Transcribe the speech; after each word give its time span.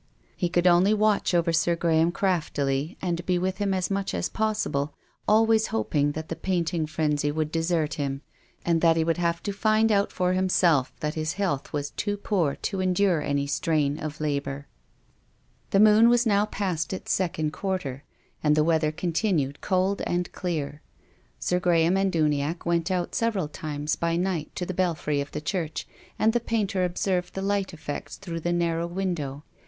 He 0.35 0.49
could 0.49 0.65
only 0.65 0.95
watch 0.95 1.31
over 1.35 1.53
Sir 1.53 1.75
Graham 1.75 2.11
craftily 2.11 2.97
and 3.03 3.23
be 3.27 3.37
with 3.37 3.59
him 3.59 3.71
as 3.71 3.91
much 3.91 4.15
as 4.15 4.29
possible, 4.29 4.95
always 5.27 5.67
hoping 5.67 6.13
that 6.13 6.27
the 6.27 6.35
painting 6.35 6.87
frenzy 6.87 7.29
would 7.31 7.51
desert 7.51 7.93
him, 7.93 8.23
and 8.65 8.81
that 8.81 8.97
he 8.97 9.03
would 9.03 9.19
find 9.53 9.91
out 9.91 10.11
for 10.11 10.33
himself 10.33 10.91
tliat 11.01 11.13
his 11.13 11.33
health 11.33 11.71
was 11.71 11.91
too 11.91 12.17
poor 12.17 12.55
to 12.63 12.79
endure 12.81 13.21
any 13.21 13.45
strain 13.45 13.99
of 13.99 14.19
labour. 14.19 14.65
8o 14.65 14.65
TONGUES 14.65 14.65
OF 14.65 15.69
CONSCIENCE. 15.69 15.69
The 15.69 15.79
moon 16.01 16.09
was 16.09 16.25
now 16.25 16.45
past 16.47 16.93
its 16.93 17.11
second 17.11 17.53
quarter, 17.53 18.03
and 18.43 18.55
the 18.55 18.63
weather 18.63 18.91
continued 18.91 19.61
cold 19.61 20.01
and 20.07 20.31
clear. 20.31 20.81
Sir 21.37 21.59
Gra 21.59 21.77
ham 21.77 21.95
and 21.95 22.11
Uniacke 22.11 22.65
went 22.65 22.89
out 22.89 23.13
several 23.13 23.47
times 23.47 23.95
by 23.95 24.15
night 24.15 24.49
to 24.55 24.65
the 24.65 24.73
belfry 24.73 25.21
of 25.21 25.29
the 25.29 25.41
church, 25.41 25.87
and 26.17 26.33
the 26.33 26.39
painter 26.39 26.83
ob 26.83 26.97
served 26.97 27.35
the 27.35 27.43
light 27.43 27.71
effects 27.71 28.17
through 28.17 28.39
the 28.39 28.51
narrow 28.51 28.87
win 28.87 29.13
dow. 29.13 29.43